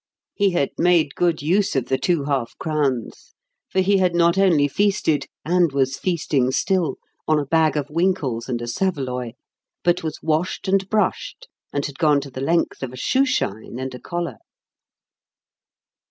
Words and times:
He 0.33 0.49
had 0.49 0.71
made 0.79 1.13
good 1.13 1.43
use 1.43 1.75
of 1.75 1.85
the 1.85 1.97
two 1.99 2.23
half 2.23 2.57
crowns, 2.57 3.35
for 3.69 3.81
he 3.81 3.97
had 3.97 4.15
not 4.15 4.35
only 4.35 4.67
feasted 4.67 5.27
and 5.45 5.71
was 5.73 5.95
feasting 5.99 6.49
still: 6.49 6.95
on 7.27 7.37
a 7.37 7.45
bag 7.45 7.77
of 7.77 7.91
winkles 7.91 8.49
and 8.49 8.59
a 8.63 8.67
saveloy 8.67 9.33
but 9.83 10.01
was 10.01 10.17
washed 10.23 10.67
and 10.67 10.89
brushed 10.89 11.47
and 11.71 11.85
had 11.85 11.99
gone 11.99 12.19
to 12.21 12.31
the 12.31 12.41
length 12.41 12.81
of 12.81 12.91
a 12.91 12.97
shoe 12.97 13.27
shine 13.27 13.77
and 13.77 13.93
a 13.93 13.99
collar. 13.99 14.37